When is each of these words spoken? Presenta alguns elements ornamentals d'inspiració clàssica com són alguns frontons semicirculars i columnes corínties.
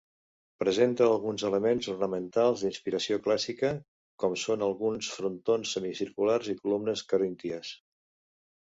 Presenta 0.61 1.03
alguns 1.07 1.45
elements 1.49 1.89
ornamentals 1.93 2.63
d'inspiració 2.65 3.19
clàssica 3.29 3.71
com 4.25 4.35
són 4.47 4.67
alguns 4.71 5.13
frontons 5.21 5.79
semicirculars 5.79 6.53
i 6.57 6.61
columnes 6.67 7.09
corínties. 7.17 7.75